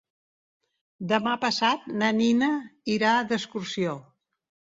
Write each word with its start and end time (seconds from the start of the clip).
Demà 1.11 1.33
passat 1.43 1.85
na 2.03 2.09
Nina 2.21 2.49
irà 2.95 3.13
d'excursió. 3.35 3.95